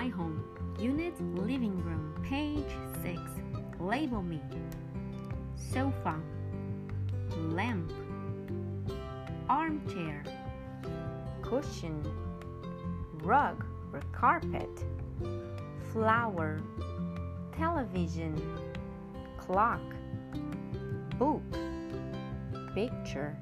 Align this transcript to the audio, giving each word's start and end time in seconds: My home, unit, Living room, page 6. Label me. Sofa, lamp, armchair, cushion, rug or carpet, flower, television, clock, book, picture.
My 0.00 0.08
home, 0.08 0.42
unit, 0.78 1.12
Living 1.36 1.76
room, 1.84 2.14
page 2.26 2.72
6. 3.02 3.20
Label 3.78 4.22
me. 4.22 4.40
Sofa, 5.56 6.18
lamp, 7.36 7.92
armchair, 9.46 10.24
cushion, 11.42 12.02
rug 13.22 13.62
or 13.92 14.00
carpet, 14.10 14.70
flower, 15.92 16.62
television, 17.54 18.34
clock, 19.36 19.82
book, 21.18 21.42
picture. 22.74 23.36